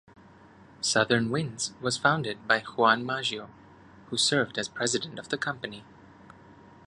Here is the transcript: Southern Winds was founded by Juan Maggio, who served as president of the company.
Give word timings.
Southern 0.81 1.29
Winds 1.29 1.73
was 1.79 1.95
founded 1.95 2.47
by 2.47 2.59
Juan 2.61 3.05
Maggio, 3.05 3.51
who 4.07 4.17
served 4.17 4.57
as 4.57 4.67
president 4.67 5.19
of 5.19 5.29
the 5.29 5.37
company. 5.37 5.85